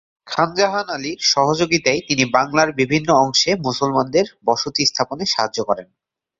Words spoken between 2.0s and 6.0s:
তিনি বাংলার বিভিন্ন অংশে মুসলমানদের বসতি স্থাপনে সাহায্য করেন।